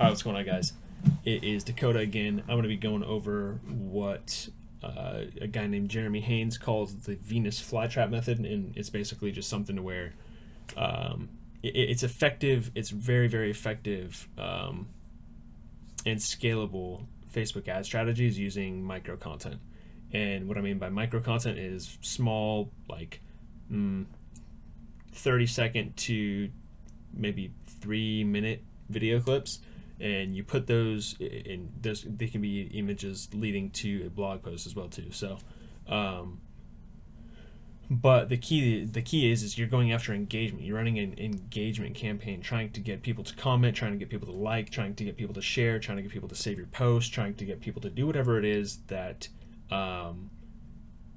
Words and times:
All 0.00 0.04
right, 0.04 0.12
what's 0.12 0.22
going 0.22 0.36
on, 0.36 0.46
guys? 0.46 0.72
It 1.26 1.44
is 1.44 1.62
Dakota 1.62 1.98
again. 1.98 2.40
I'm 2.44 2.54
going 2.54 2.62
to 2.62 2.70
be 2.70 2.78
going 2.78 3.04
over 3.04 3.60
what 3.68 4.48
uh, 4.82 5.24
a 5.42 5.46
guy 5.46 5.66
named 5.66 5.90
Jeremy 5.90 6.20
Haynes 6.22 6.56
calls 6.56 6.94
the 6.94 7.16
Venus 7.16 7.60
flytrap 7.60 8.08
method, 8.08 8.38
and 8.38 8.74
it's 8.78 8.88
basically 8.88 9.30
just 9.30 9.50
something 9.50 9.76
to 9.76 9.82
where 9.82 10.14
um, 10.74 11.28
it, 11.62 11.76
it's 11.76 12.02
effective. 12.02 12.70
It's 12.74 12.88
very, 12.88 13.28
very 13.28 13.50
effective 13.50 14.26
um, 14.38 14.88
and 16.06 16.18
scalable 16.18 17.02
Facebook 17.30 17.68
ad 17.68 17.84
strategies 17.84 18.38
using 18.38 18.82
micro 18.82 19.18
content. 19.18 19.60
And 20.14 20.48
what 20.48 20.56
I 20.56 20.62
mean 20.62 20.78
by 20.78 20.88
micro 20.88 21.20
content 21.20 21.58
is 21.58 21.98
small, 22.00 22.70
like 22.88 23.20
mm, 23.70 24.06
30 25.12 25.46
second 25.46 25.96
to 25.98 26.48
maybe 27.12 27.52
three 27.82 28.24
minute 28.24 28.64
video 28.88 29.20
clips 29.20 29.58
and 30.00 30.34
you 30.34 30.42
put 30.42 30.66
those 30.66 31.16
in 31.20 31.70
those 31.80 32.04
they 32.08 32.26
can 32.26 32.40
be 32.40 32.62
images 32.74 33.28
leading 33.34 33.70
to 33.70 34.04
a 34.06 34.10
blog 34.10 34.42
post 34.42 34.66
as 34.66 34.74
well 34.74 34.88
too 34.88 35.10
so 35.10 35.38
um, 35.88 36.40
but 37.90 38.28
the 38.28 38.36
key 38.36 38.84
the 38.84 39.02
key 39.02 39.30
is 39.32 39.42
is 39.42 39.58
you're 39.58 39.66
going 39.66 39.92
after 39.92 40.14
engagement. 40.14 40.64
You're 40.64 40.76
running 40.76 41.00
an 41.00 41.18
engagement 41.18 41.96
campaign 41.96 42.40
trying 42.40 42.70
to 42.70 42.80
get 42.80 43.02
people 43.02 43.24
to 43.24 43.34
comment 43.34 43.74
trying 43.74 43.90
to 43.90 43.98
get 43.98 44.08
people 44.08 44.28
to 44.28 44.32
like 44.32 44.70
trying 44.70 44.94
to 44.94 45.04
get 45.04 45.16
people 45.16 45.34
to 45.34 45.42
share 45.42 45.80
trying 45.80 45.96
to 45.96 46.02
get 46.04 46.12
people 46.12 46.28
to 46.28 46.36
save 46.36 46.56
your 46.56 46.68
post 46.68 47.12
trying 47.12 47.34
to 47.34 47.44
get 47.44 47.60
people 47.60 47.82
to 47.82 47.90
do 47.90 48.06
whatever 48.06 48.38
it 48.38 48.44
is 48.44 48.78
that 48.86 49.26
um, 49.72 50.30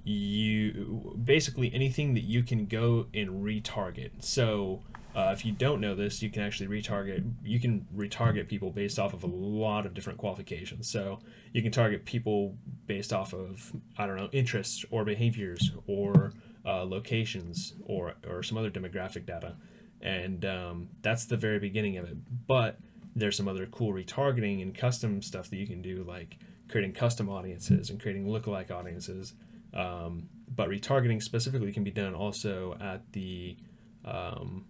you 0.03 1.15
basically 1.23 1.71
anything 1.75 2.15
that 2.15 2.23
you 2.23 2.41
can 2.41 2.65
go 2.65 3.05
and 3.13 3.43
retarget. 3.45 4.23
So 4.23 4.81
uh, 5.15 5.29
if 5.31 5.45
you 5.45 5.51
don't 5.51 5.79
know 5.79 5.93
this, 5.93 6.21
you 6.23 6.29
can 6.29 6.41
actually 6.41 6.67
retarget. 6.67 7.23
You 7.43 7.59
can 7.59 7.85
retarget 7.95 8.47
people 8.47 8.71
based 8.71 8.97
off 8.97 9.13
of 9.13 9.23
a 9.23 9.27
lot 9.27 9.85
of 9.85 9.93
different 9.93 10.17
qualifications. 10.17 10.89
So 10.89 11.19
you 11.51 11.61
can 11.61 11.71
target 11.71 12.05
people 12.05 12.55
based 12.87 13.13
off 13.13 13.33
of 13.33 13.71
I 13.97 14.07
don't 14.07 14.17
know 14.17 14.29
interests 14.31 14.83
or 14.89 15.05
behaviors 15.05 15.71
or 15.85 16.33
uh, 16.65 16.83
locations 16.83 17.73
or 17.85 18.15
or 18.27 18.41
some 18.41 18.57
other 18.57 18.71
demographic 18.71 19.27
data, 19.27 19.55
and 20.01 20.45
um, 20.45 20.89
that's 21.03 21.25
the 21.25 21.37
very 21.37 21.59
beginning 21.59 21.97
of 21.97 22.05
it. 22.05 22.17
But 22.47 22.79
there's 23.15 23.37
some 23.37 23.47
other 23.47 23.67
cool 23.67 23.93
retargeting 23.93 24.63
and 24.63 24.75
custom 24.75 25.21
stuff 25.21 25.49
that 25.51 25.57
you 25.57 25.67
can 25.67 25.83
do, 25.83 26.03
like 26.07 26.37
creating 26.69 26.93
custom 26.93 27.29
audiences 27.29 27.91
and 27.91 28.01
creating 28.01 28.25
lookalike 28.25 28.71
audiences. 28.71 29.33
Um, 29.75 30.29
but 30.55 30.69
retargeting 30.69 31.21
specifically 31.21 31.71
can 31.71 31.83
be 31.83 31.91
done 31.91 32.15
also 32.15 32.77
at 32.81 33.11
the 33.11 33.57
um, 34.05 34.65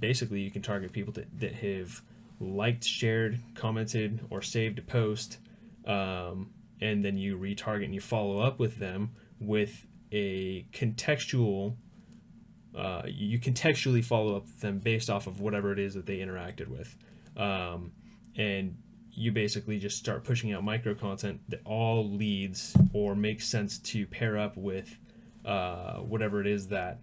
basically 0.00 0.40
you 0.40 0.50
can 0.50 0.62
target 0.62 0.92
people 0.92 1.12
that, 1.14 1.26
that 1.40 1.54
have 1.54 2.02
liked, 2.40 2.84
shared, 2.84 3.40
commented, 3.54 4.20
or 4.30 4.42
saved 4.42 4.78
a 4.78 4.82
post, 4.82 5.38
um, 5.86 6.50
and 6.80 7.04
then 7.04 7.16
you 7.16 7.36
retarget 7.36 7.84
and 7.84 7.94
you 7.94 8.00
follow 8.00 8.40
up 8.40 8.58
with 8.58 8.78
them 8.78 9.10
with 9.40 9.86
a 10.12 10.64
contextual. 10.72 11.74
Uh, 12.76 13.02
you 13.06 13.38
contextually 13.38 14.04
follow 14.04 14.36
up 14.36 14.44
with 14.44 14.60
them 14.60 14.78
based 14.78 15.10
off 15.10 15.26
of 15.26 15.40
whatever 15.40 15.72
it 15.72 15.78
is 15.78 15.94
that 15.94 16.06
they 16.06 16.18
interacted 16.18 16.68
with, 16.68 16.96
um, 17.36 17.90
and 18.36 18.76
you 19.10 19.32
basically 19.32 19.80
just 19.80 19.98
start 19.98 20.22
pushing 20.22 20.52
out 20.52 20.62
micro 20.62 20.94
content 20.94 21.40
that 21.48 21.60
all 21.64 22.08
leads 22.08 22.76
or 22.92 23.16
makes 23.16 23.48
sense 23.48 23.78
to 23.78 24.06
pair 24.06 24.38
up 24.38 24.56
with 24.56 24.96
uh, 25.44 25.94
whatever 25.94 26.40
it 26.40 26.46
is 26.46 26.68
that 26.68 27.00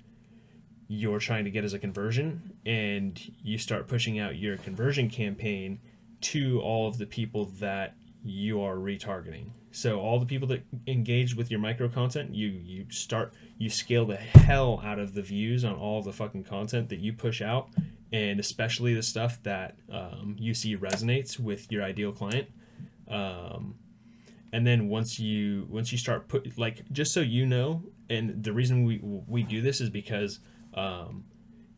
you're 0.88 1.20
trying 1.20 1.46
to 1.46 1.52
get 1.52 1.64
as 1.64 1.74
a 1.74 1.80
conversion 1.80 2.54
and 2.66 3.20
you 3.44 3.58
start 3.58 3.88
pushing 3.88 4.20
out 4.20 4.38
your 4.38 4.58
conversion 4.58 5.10
campaign 5.10 5.80
to 6.22 6.62
all 6.62 6.88
of 6.88 6.98
the 6.98 7.06
people 7.06 7.46
that 7.60 7.96
you 8.24 8.62
are 8.62 8.76
retargeting. 8.76 9.50
So 9.72 10.00
all 10.00 10.20
the 10.20 10.26
people 10.26 10.48
that 10.50 10.64
engage 10.88 11.36
with 11.36 11.52
your 11.52 11.60
micro 11.60 11.90
content 11.90 12.34
you 12.34 12.48
you 12.48 12.86
start 12.90 13.34
you 13.58 13.70
scale 13.70 14.06
the 14.06 14.16
hell 14.16 14.82
out 14.84 15.00
of 15.00 15.14
the 15.14 15.22
views 15.22 15.66
on 15.66 15.76
all 15.76 16.02
the 16.02 16.14
fucking 16.14 16.44
content 16.44 16.90
that 16.90 17.00
you 17.00 17.14
push 17.14 17.42
out 17.42 17.70
and 18.14 18.40
especially 18.40 18.94
the 18.94 19.04
stuff 19.04 19.42
that 19.44 19.76
um, 19.92 20.36
you 20.40 20.54
see 20.54 20.78
resonates 20.78 21.40
with 21.40 21.72
your 21.72 21.84
ideal 21.84 22.12
client. 22.12 22.48
Um, 23.10 23.76
and 24.54 24.66
then 24.66 24.88
once 24.88 25.20
you 25.20 25.68
once 25.70 25.92
you 25.92 25.98
start 25.98 26.28
put 26.28 26.58
like 26.58 26.90
just 26.92 27.14
so 27.14 27.20
you 27.20 27.46
know 27.46 27.84
and 28.10 28.44
the 28.44 28.54
reason 28.54 28.86
we 28.86 29.00
we 29.04 29.44
do 29.44 29.62
this 29.62 29.82
is 29.82 29.90
because 29.90 30.40
um, 30.76 31.26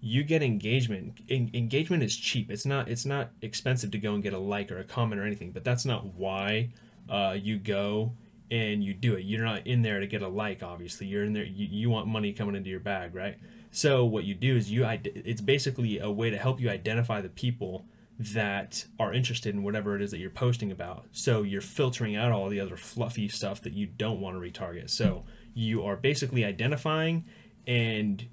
you 0.01 0.23
get 0.23 0.43
engagement. 0.43 1.19
En- 1.29 1.51
engagement 1.53 2.03
is 2.03 2.15
cheap. 2.15 2.51
It's 2.51 2.65
not 2.65 2.89
it's 2.89 3.05
not 3.05 3.31
expensive 3.41 3.91
to 3.91 3.97
go 3.97 4.13
and 4.13 4.23
get 4.23 4.33
a 4.33 4.37
like 4.39 4.71
or 4.71 4.79
a 4.79 4.83
comment 4.83 5.21
or 5.21 5.25
anything. 5.25 5.51
But 5.51 5.63
that's 5.63 5.85
not 5.85 6.05
why 6.05 6.69
uh, 7.09 7.37
you 7.39 7.57
go 7.57 8.13
and 8.49 8.83
you 8.83 8.93
do 8.93 9.15
it. 9.15 9.25
You're 9.25 9.43
not 9.43 9.65
in 9.65 9.81
there 9.81 9.99
to 9.99 10.07
get 10.07 10.21
a 10.21 10.27
like. 10.27 10.63
Obviously, 10.63 11.07
you're 11.07 11.23
in 11.23 11.33
there. 11.33 11.43
You, 11.43 11.67
you 11.69 11.89
want 11.89 12.07
money 12.07 12.33
coming 12.33 12.55
into 12.55 12.69
your 12.69 12.79
bag, 12.79 13.15
right? 13.15 13.37
So 13.71 14.05
what 14.05 14.23
you 14.23 14.33
do 14.33 14.55
is 14.55 14.71
you. 14.71 14.85
It's 14.85 15.41
basically 15.41 15.99
a 15.99 16.09
way 16.09 16.29
to 16.29 16.37
help 16.37 16.59
you 16.59 16.69
identify 16.69 17.21
the 17.21 17.29
people 17.29 17.85
that 18.19 18.83
are 18.99 19.13
interested 19.13 19.53
in 19.53 19.61
whatever 19.61 19.95
it 19.95 20.01
is 20.01 20.09
that 20.11 20.17
you're 20.17 20.29
posting 20.29 20.71
about. 20.71 21.05
So 21.11 21.43
you're 21.43 21.61
filtering 21.61 22.15
out 22.15 22.31
all 22.31 22.49
the 22.49 22.59
other 22.59 22.75
fluffy 22.75 23.27
stuff 23.27 23.61
that 23.61 23.73
you 23.73 23.85
don't 23.85 24.19
want 24.19 24.35
to 24.35 24.41
retarget. 24.41 24.89
So 24.89 25.25
you 25.53 25.83
are 25.83 25.95
basically 25.95 26.43
identifying 26.43 27.25
and 27.67 28.25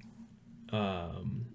um, 0.71 1.45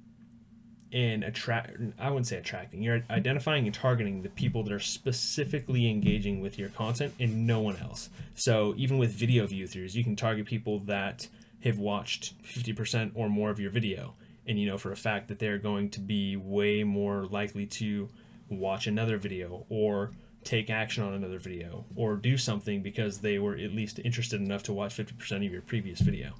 and 0.92 1.22
attract 1.22 1.76
i 1.98 2.08
wouldn't 2.08 2.26
say 2.26 2.36
attracting 2.36 2.82
you're 2.82 3.02
identifying 3.10 3.66
and 3.66 3.74
targeting 3.74 4.22
the 4.22 4.28
people 4.30 4.62
that 4.64 4.72
are 4.72 4.80
specifically 4.80 5.88
engaging 5.88 6.40
with 6.40 6.58
your 6.58 6.68
content 6.70 7.14
and 7.20 7.46
no 7.46 7.60
one 7.60 7.76
else. 7.76 8.10
So 8.34 8.74
even 8.76 8.98
with 8.98 9.12
video 9.12 9.46
view 9.46 9.66
throughs 9.66 9.94
you 9.94 10.04
can 10.04 10.16
target 10.16 10.46
people 10.46 10.80
that 10.80 11.26
have 11.62 11.78
watched 11.78 12.42
50% 12.42 13.12
or 13.14 13.28
more 13.28 13.50
of 13.50 13.60
your 13.60 13.70
video. 13.70 14.14
And 14.46 14.58
you 14.58 14.66
know 14.66 14.78
for 14.78 14.92
a 14.92 14.96
fact 14.96 15.28
that 15.28 15.38
they're 15.38 15.58
going 15.58 15.90
to 15.90 16.00
be 16.00 16.36
way 16.36 16.82
more 16.82 17.26
likely 17.26 17.66
to 17.66 18.08
watch 18.48 18.86
another 18.86 19.16
video 19.16 19.64
or 19.68 20.10
take 20.42 20.70
action 20.70 21.04
on 21.04 21.12
another 21.14 21.38
video 21.38 21.84
or 21.94 22.16
do 22.16 22.36
something 22.36 22.82
because 22.82 23.18
they 23.18 23.38
were 23.38 23.54
at 23.54 23.72
least 23.72 24.00
interested 24.00 24.40
enough 24.40 24.62
to 24.64 24.72
watch 24.72 24.96
50% 24.96 25.46
of 25.46 25.52
your 25.52 25.62
previous 25.62 26.00
video. 26.00 26.32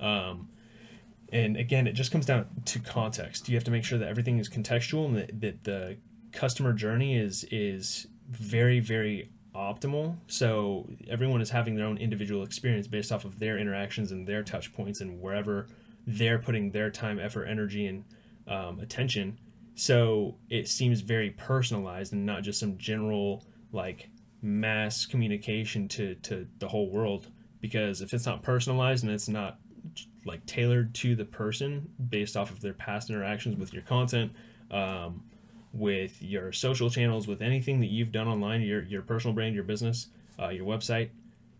Um, 0.00 0.48
and 1.32 1.56
again 1.56 1.86
it 1.86 1.92
just 1.92 2.10
comes 2.10 2.26
down 2.26 2.46
to 2.64 2.78
context. 2.78 3.48
You 3.48 3.56
have 3.56 3.64
to 3.64 3.70
make 3.70 3.84
sure 3.84 3.98
that 3.98 4.08
everything 4.08 4.38
is 4.38 4.48
contextual 4.48 5.06
and 5.06 5.16
that, 5.16 5.40
that 5.40 5.64
the 5.64 5.96
customer 6.32 6.72
journey 6.72 7.16
is 7.16 7.44
is 7.50 8.06
very 8.30 8.80
very 8.80 9.30
optimal. 9.54 10.16
So 10.28 10.88
everyone 11.08 11.40
is 11.40 11.50
having 11.50 11.74
their 11.74 11.86
own 11.86 11.98
individual 11.98 12.44
experience 12.44 12.86
based 12.86 13.10
off 13.10 13.24
of 13.24 13.38
their 13.38 13.58
interactions 13.58 14.12
and 14.12 14.26
their 14.26 14.42
touch 14.42 14.72
points 14.72 15.00
and 15.00 15.20
wherever 15.20 15.66
they're 16.06 16.38
putting 16.38 16.70
their 16.70 16.90
time 16.90 17.18
effort 17.18 17.46
energy 17.46 17.86
and 17.86 18.04
um, 18.46 18.80
attention. 18.80 19.38
So 19.74 20.36
it 20.48 20.68
seems 20.68 21.00
very 21.00 21.30
personalized 21.30 22.12
and 22.12 22.24
not 22.24 22.42
just 22.42 22.60
some 22.60 22.78
general 22.78 23.44
like 23.72 24.08
mass 24.42 25.06
communication 25.06 25.88
to 25.88 26.14
to 26.16 26.46
the 26.58 26.68
whole 26.68 26.90
world. 26.90 27.28
Because 27.60 28.00
if 28.00 28.14
it's 28.14 28.26
not 28.26 28.42
personalized 28.42 29.04
and 29.04 29.12
it's 29.12 29.28
not 29.28 29.58
like 30.24 30.44
tailored 30.46 30.94
to 30.94 31.16
the 31.16 31.24
person 31.24 31.90
based 32.08 32.36
off 32.36 32.50
of 32.50 32.60
their 32.60 32.74
past 32.74 33.10
interactions 33.10 33.56
with 33.56 33.72
your 33.72 33.82
content, 33.82 34.32
um, 34.70 35.22
with 35.72 36.22
your 36.22 36.52
social 36.52 36.90
channels, 36.90 37.26
with 37.26 37.42
anything 37.42 37.80
that 37.80 37.86
you've 37.86 38.12
done 38.12 38.28
online, 38.28 38.60
your 38.62 38.82
your 38.82 39.02
personal 39.02 39.34
brand, 39.34 39.54
your 39.54 39.64
business, 39.64 40.08
uh, 40.40 40.48
your 40.48 40.66
website. 40.66 41.10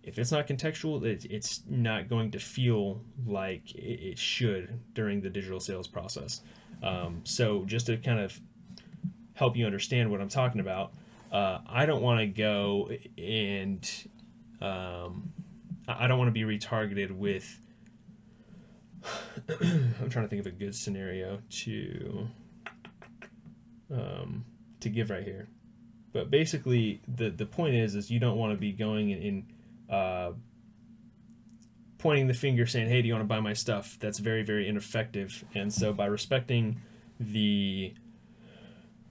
If 0.03 0.19
it's 0.19 0.32
not 0.32 0.47
contextual, 0.47 1.04
it, 1.04 1.27
it's 1.28 1.62
not 1.69 2.09
going 2.09 2.31
to 2.31 2.38
feel 2.38 3.03
like 3.27 3.75
it, 3.75 4.00
it 4.00 4.19
should 4.19 4.81
during 4.94 5.21
the 5.21 5.28
digital 5.28 5.60
sales 5.60 5.87
process. 5.87 6.41
Um, 6.82 7.21
so 7.25 7.65
just 7.66 7.87
to 7.87 7.97
kind 7.98 8.21
of 8.21 8.41
help 9.34 9.56
you 9.56 9.66
understand 9.66 10.10
what 10.10 10.21
I'm 10.21 10.28
talking 10.28 10.60
about, 10.60 10.93
uh, 11.30 11.59
I 11.66 11.84
don't 11.86 12.03
want 12.03 12.21
to 12.21 12.27
go 12.27 12.91
and 13.18 13.89
um, 14.60 15.33
I 15.86 16.07
don't 16.07 16.18
want 16.18 16.28
to 16.28 16.33
be 16.33 16.42
retargeted 16.42 17.10
with 17.10 17.60
I'm 19.48 20.10
trying 20.10 20.24
to 20.24 20.28
think 20.28 20.41
of 20.41 20.47
a 20.47 20.50
good 20.50 20.74
scenario 20.74 21.41
to 21.50 22.28
um, 23.91 24.45
to 24.80 24.89
give 24.89 25.10
right 25.10 25.24
here. 25.24 25.48
But 26.12 26.30
basically, 26.30 27.00
the 27.06 27.30
the 27.30 27.47
point 27.47 27.74
is, 27.74 27.95
is 27.95 28.10
you 28.10 28.18
don't 28.18 28.36
want 28.36 28.53
to 28.53 28.59
be 28.59 28.72
going 28.72 29.10
in, 29.10 29.47
uh, 29.91 30.33
pointing 31.98 32.27
the 32.27 32.34
finger, 32.34 32.66
saying, 32.66 32.89
"Hey, 32.89 33.03
do 33.03 33.09
you 33.09 33.15
want 33.15 33.24
to 33.24 33.28
buy 33.28 33.41
my 33.41 33.53
stuff?" 33.53 33.97
That's 34.00 34.18
very, 34.18 34.42
very 34.42 34.68
ineffective. 34.68 35.44
And 35.54 35.72
so, 35.72 35.92
by 35.92 36.06
respecting 36.06 36.80
the 37.21 37.94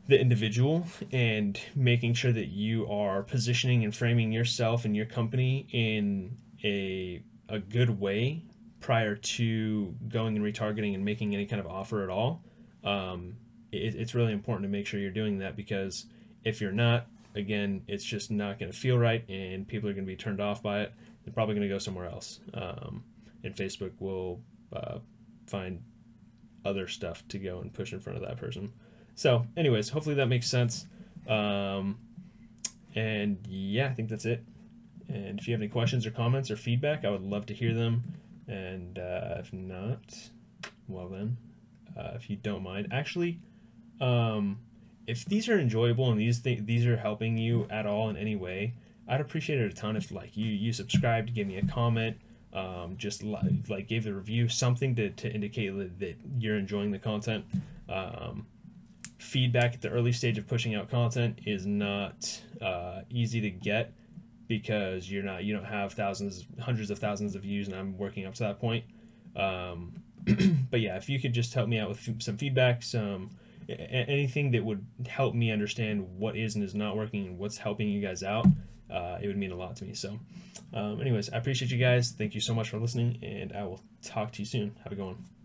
the 0.08 0.20
individual 0.20 0.88
and 1.12 1.60
making 1.76 2.14
sure 2.14 2.32
that 2.32 2.48
you 2.48 2.88
are 2.88 3.24
positioning 3.24 3.84
and 3.84 3.94
framing 3.94 4.32
yourself 4.32 4.86
and 4.86 4.96
your 4.96 5.06
company 5.06 5.68
in 5.72 6.38
a 6.64 7.22
a 7.50 7.60
good 7.60 8.00
way 8.00 8.44
prior 8.80 9.16
to 9.16 9.96
going 10.08 10.36
and 10.36 10.46
retargeting 10.46 10.94
and 10.94 11.04
making 11.04 11.34
any 11.34 11.46
kind 11.46 11.60
of 11.60 11.68
offer 11.68 12.04
at 12.04 12.10
all, 12.10 12.42
um, 12.84 13.36
it, 13.72 13.96
it's 13.96 14.14
really 14.14 14.34
important 14.34 14.64
to 14.64 14.70
make 14.70 14.86
sure 14.88 15.00
you're 15.00 15.12
doing 15.12 15.40
that 15.40 15.56
because 15.56 16.06
If 16.44 16.62
you're 16.62 16.72
not, 16.72 17.08
again, 17.36 17.84
it's 17.88 18.06
just 18.06 18.32
not 18.32 18.58
going 18.58 18.72
to 18.72 18.78
feel 18.78 18.98
right, 18.98 19.28
and 19.30 19.68
people 19.68 19.90
are 19.90 19.94
going 19.94 20.06
to 20.06 20.10
be 20.10 20.16
turned 20.16 20.40
off 20.40 20.64
by 20.64 20.82
it. 20.82 20.94
They're 21.24 21.34
probably 21.34 21.56
going 21.56 21.68
to 21.68 21.74
go 21.74 21.78
somewhere 21.78 22.06
else. 22.06 22.40
Um, 22.54 23.04
and 23.44 23.54
Facebook 23.54 23.92
will 24.00 24.40
uh, 24.72 25.00
find 25.46 25.82
other 26.64 26.88
stuff 26.88 27.28
to 27.28 27.38
go 27.38 27.60
and 27.60 27.74
push 27.74 27.92
in 27.92 28.00
front 28.00 28.18
of 28.18 28.26
that 28.26 28.38
person. 28.38 28.72
So, 29.16 29.46
anyways, 29.58 29.90
hopefully 29.90 30.16
that 30.16 30.28
makes 30.28 30.48
sense. 30.50 30.86
Um, 31.28 31.98
and 32.96 33.40
yeah, 33.46 33.88
I 33.88 33.94
think 33.94 34.08
that's 34.08 34.26
it. 34.26 34.46
And 35.10 35.38
if 35.40 35.48
you 35.48 35.54
have 35.54 35.62
any 35.62 35.70
questions 35.70 36.06
or 36.06 36.12
comments 36.12 36.50
or 36.50 36.56
feedback, 36.56 37.04
I 37.04 37.10
would 37.10 37.24
love 37.24 37.46
to 37.48 37.54
hear 37.54 37.74
them. 37.74 38.04
And 38.48 38.98
uh, 38.98 39.36
if 39.40 39.52
not, 39.52 40.30
well 40.88 41.10
then, 41.10 41.38
uh, 41.98 42.12
if 42.16 42.30
you 42.30 42.36
don't 42.38 42.64
mind, 42.64 42.88
actually, 42.92 43.40
um, 44.00 44.60
if 45.06 45.26
these 45.26 45.50
are 45.50 45.60
enjoyable 45.60 46.12
and 46.12 46.20
these 46.20 46.40
th- 46.40 46.66
these 46.66 46.86
are 46.86 46.98
helping 46.98 47.38
you 47.38 47.68
at 47.70 47.86
all 47.86 48.10
in 48.10 48.18
any 48.18 48.36
way, 48.36 48.74
I'd 49.08 49.22
appreciate 49.22 49.60
it 49.60 49.72
a 49.72 49.76
ton 49.76 49.96
if 49.96 50.12
like 50.12 50.38
you 50.38 50.48
you 50.48 50.72
subscribed, 50.74 51.34
give 51.34 51.48
me 51.48 51.58
a 51.58 51.66
comment, 51.66 52.18
um, 52.54 52.96
just 52.98 53.24
li- 53.24 53.64
like 53.68 53.88
gave 53.88 54.04
the 54.04 54.14
review 54.14 54.48
something 54.48 54.96
to, 54.96 55.10
to 55.10 55.32
indicate 55.32 55.76
that, 55.78 56.00
that 56.00 56.16
you're 56.40 56.58
enjoying 56.58 56.92
the 56.92 57.00
content. 57.00 57.46
Um, 57.90 58.48
feedback 59.18 59.74
at 59.74 59.82
the 59.82 59.90
early 59.90 60.12
stage 60.12 60.38
of 60.38 60.48
pushing 60.48 60.76
out 60.76 60.90
content 60.90 61.40
is 61.46 61.66
not 61.66 62.42
uh, 62.62 63.02
easy 63.10 63.42
to 63.42 63.50
get 63.50 63.94
because 64.48 65.10
you're 65.10 65.24
not 65.24 65.44
you 65.44 65.54
don't 65.54 65.66
have 65.66 65.94
thousands 65.94 66.46
hundreds 66.60 66.90
of 66.90 67.00
thousands 67.00 67.36
of 67.36 67.42
views 67.42 67.68
and 67.68 67.76
i'm 67.76 67.98
working 67.98 68.26
up 68.26 68.34
to 68.34 68.44
that 68.44 68.60
point. 68.60 68.86
Um, 69.36 70.04
but 70.72 70.82
yeah 70.82 70.98
if 70.98 71.10
you 71.10 71.20
could 71.20 71.34
just 71.34 71.54
help 71.54 71.70
me 71.70 71.80
out 71.80 71.90
with 71.90 72.22
some 72.22 72.38
feedback 72.38 72.84
some 72.84 73.30
anything 73.70 74.52
that 74.52 74.64
would 74.64 74.86
help 75.08 75.36
me 75.36 75.52
understand 75.52 76.08
what 76.18 76.38
is 76.38 76.56
and 76.56 76.64
is 76.64 76.74
not 76.74 76.96
working 76.96 77.28
and 77.28 77.38
what's 77.38 77.58
helping 77.58 77.90
you 77.90 78.02
guys 78.02 78.24
out 78.24 78.46
uh, 78.90 79.18
it 79.22 79.28
would 79.28 79.38
mean 79.38 79.52
a 79.52 79.56
lot 79.56 79.76
to 79.76 79.84
me. 79.84 79.94
So 79.94 80.18
um, 80.74 81.02
anyways 81.02 81.30
i 81.30 81.38
appreciate 81.38 81.72
you 81.72 81.78
guys. 81.78 82.12
Thank 82.12 82.34
you 82.34 82.42
so 82.42 82.54
much 82.54 82.70
for 82.70 82.78
listening 82.78 83.20
and 83.22 83.54
i 83.54 83.64
will 83.64 83.82
talk 84.02 84.32
to 84.34 84.42
you 84.42 84.46
soon. 84.46 84.76
Have 84.84 84.92
a 84.92 84.96
good 84.96 85.06
one 85.06 85.37